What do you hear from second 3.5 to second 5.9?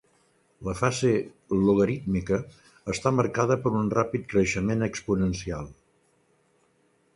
per un ràpid creixement exponencial.